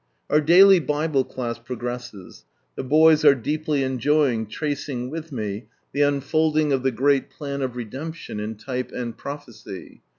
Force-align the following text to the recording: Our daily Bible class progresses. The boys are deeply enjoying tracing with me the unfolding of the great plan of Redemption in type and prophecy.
Our 0.31 0.41
daily 0.41 0.79
Bible 0.79 1.23
class 1.23 1.59
progresses. 1.59 2.45
The 2.75 2.83
boys 2.83 3.23
are 3.23 3.35
deeply 3.35 3.83
enjoying 3.83 4.47
tracing 4.47 5.11
with 5.11 5.31
me 5.31 5.67
the 5.93 6.01
unfolding 6.01 6.73
of 6.73 6.81
the 6.81 6.89
great 6.89 7.29
plan 7.29 7.61
of 7.61 7.75
Redemption 7.75 8.39
in 8.39 8.55
type 8.55 8.91
and 8.91 9.15
prophecy. 9.15 10.01